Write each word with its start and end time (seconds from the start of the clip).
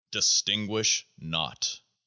Distinguish 0.09 1.05
not! 1.19 1.81